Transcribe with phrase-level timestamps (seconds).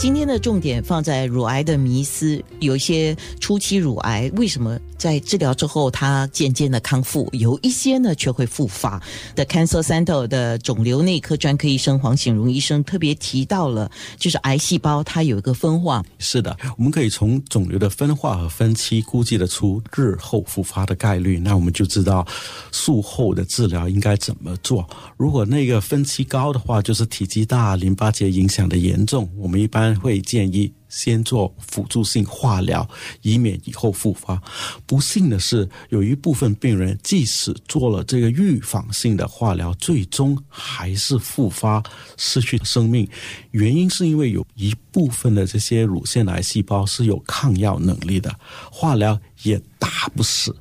[0.00, 2.42] 今天的重点放在乳癌的迷思。
[2.60, 7.28] 有一些初期乳癌，为什么在治疗之后它渐渐的康复？
[7.32, 8.98] 有一些呢却会复发。
[9.36, 16.02] 的 Cancer Center 的肿瘤内科专科医生黄醒荣医生特别提到了，就是癌细胞它有一个分化。
[16.18, 21.38] 是的，我们可以从肿瘤的分化和分期估计得出日后复发的概率。
[21.38, 22.26] 那我们就知道
[22.72, 24.88] 术后的治疗应该怎么做。
[25.18, 32.88] 如果那个分期高的话，就是体积大、淋巴结影响的严重，我们一般会建议先做辅助性化疗，
[33.22, 34.40] 以免以后复发。
[34.86, 41.82] 不幸的是，有一部分病人即使做了这个预防性的化疗，最终还是复发，
[42.16, 43.08] 失去生命。
[43.52, 48.34] 原因是因为有一部分的这些乳腺癌细胞是有抗药能力的，
[48.70, 50.54] 化疗也打不死。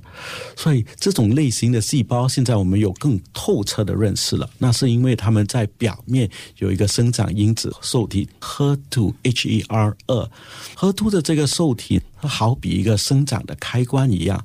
[0.56, 4.50] 所以这种类型的细胞，现在我们有更透彻的认识了。
[4.58, 10.30] 那是因为它们在表面有一个生长因子受体 HER2 HER 二
[10.76, 14.44] ，HER2 的这个受体，它好比一个生长的开关一样。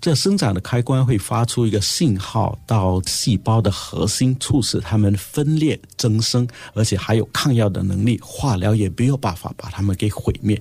[0.00, 8.18] 这生长的开关会发出一个信号到细胞的核心，促使它们分裂增生，而且还有抗药的能力。
[8.22, 10.60] 化疗也没有办法把它们给毁灭。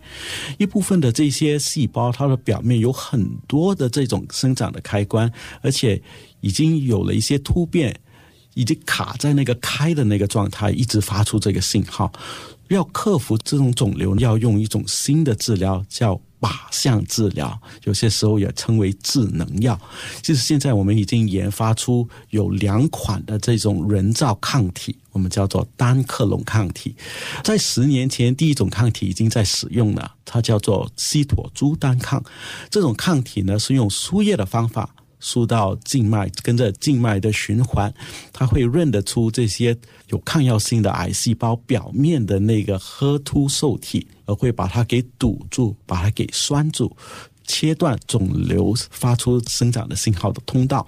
[0.57, 6.01] 一部分的这些细胞，它的表面有很多的这种生长的开关，而且
[6.41, 7.95] 已经有了一些突变，
[8.53, 12.11] 已经卡在那个开的那个状态，一直发出这个信号。
[12.69, 19.79] 要克服这种肿瘤，要用一种新的治疗，叫靶向治疗，有些时候也称为智能药。
[20.21, 26.95] 就是现在我们已经研发出有两款的这种人造抗体，我们叫做单克隆抗体。
[27.43, 32.23] 在十年前，第一种抗体已经在使用了，它叫做西妥珠单抗。
[32.69, 34.95] 这种抗体呢是用输液的方法。
[35.25, 37.91] 输到静脉，跟着静脉的循环，
[38.31, 39.75] 它会认得出这些
[40.09, 46.95] 有抗药性的癌细胞表面的那个核突受体，而会把它给堵住，把它给拴住，
[47.47, 50.85] 切断肿瘤发出生长的信号的通道。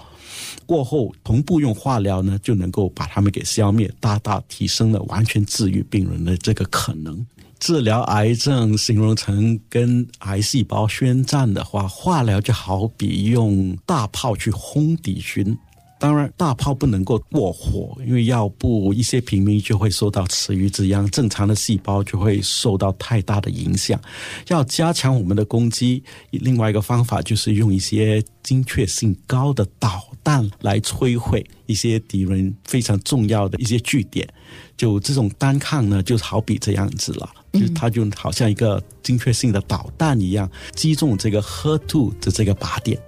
[0.68, 7.26] 过后同步用化疗呢，就能够把它们给消灭，大大提升了完全治愈病人的这个可能。
[7.60, 15.58] 治疗癌症形容成跟癌细胞宣战的话，化疗就好比用大炮去轰敌军。
[16.00, 24.00] 当然，大炮不能够过火，因为要不一些平民就会受到池鱼之殃，正常的细胞就会受到太大的影响。
[24.50, 34.28] 要加强我们的攻击，另外一个方法就是用一些精确性高的导弹来摧毁一些敌人非常重要的一些据点。
[34.78, 43.02] 就这种单抗呢，就好比这样子了，就它就好像一个精确性的导弹一样，击中这个 HER2 的这个靶点。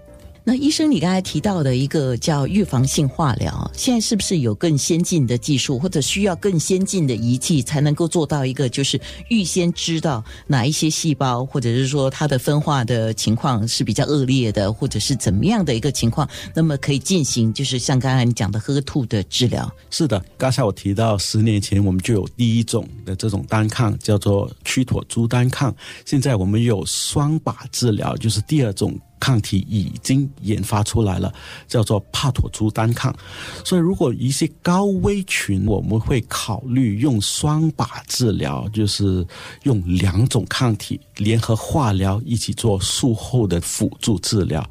[0.51, 19.71] 那医生，你刚才提到的一个叫预防性化疗，现在是不是有更先进的技术，或者需要更先进的仪器，才能够做到一个就是预先知道哪一些细胞，或者是说它的分化的情况是比较恶劣的，或者是怎么样的一个情况，那么可以进行就是像刚才你讲的喝吐的治疗？
[19.91, 25.71] 是的，刚才我提到十年前我们就有第一种的这种单抗，叫做曲妥珠单抗，
[26.05, 28.99] 现在我们有双靶治疗，就是第二种。
[29.19, 31.33] 抗体已经研发出来了，
[31.67, 33.15] 叫做帕妥珠单抗。
[33.63, 39.25] 所以，如果一些高危群，我们会考虑用双靶治疗，就是
[39.63, 44.67] 用两种抗体联合化疗一起做术后的辅助治疗。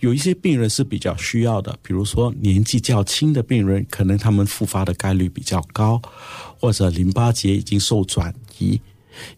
[0.00, 6.00] 有一些病人是比较需要的，比如说年纪较轻的病人，可能他们复发的概率比较高，
[6.58, 8.80] 或者淋巴结已经受转移。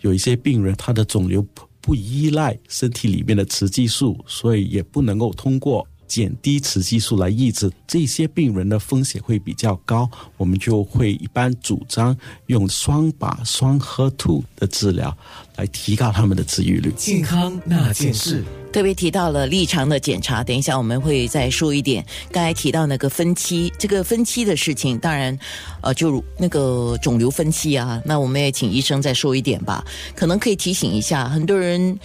[0.02, 1.44] 有一些病人，他的肿瘤。
[1.82, 7.72] 不依赖身体里面的雌激素，所以也不能够通过减低雌激素来抑制。
[7.86, 10.06] 这些病人的风险会比较高，
[10.36, 12.14] 我们就会一般主张
[12.48, 15.16] 用双靶双核突的治疗
[15.56, 16.92] 来提高他们的治愈率。
[16.98, 18.44] 健康那件事。
[18.70, 22.04] 特别提到了立场的检查，等一下我们会再说一点。
[22.30, 25.38] 刚才提到那个分期，这个分期的事情，当然，
[25.82, 29.84] 呃，就那个肿瘤分期啊，那我们也请医生再说一点吧。
[30.14, 31.98] 可能可以提醒一下，很多人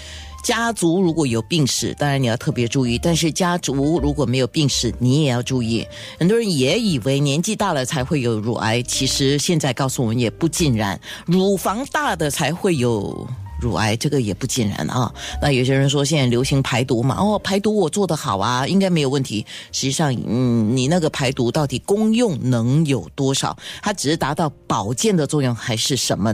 [0.47, 5.85] 家族如果有病史，当然你要特别注意；但是家族如果没有病史，你也要注意。
[6.17, 13.27] 很多人也以为年纪大了才会有乳癌，其实现在告诉我们也不尽然，乳房大的才会有。
[13.59, 15.11] 乳癌这个也不尽然啊。
[15.41, 19.43] 那有些人说现在流行排毒嘛，哦，排毒我做得好啊，应该没有问题。
[19.71, 23.57] 实际上，嗯，你那个排毒到底功用能有多少？
[23.81, 26.31] 它只是达到保健的作用还是什么？